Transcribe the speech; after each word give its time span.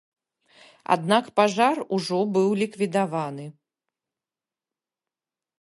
Аднак 0.95 1.25
пажар 1.41 1.77
ужо 1.97 2.19
быў 2.37 2.49
ліквідаваны. 2.63 3.47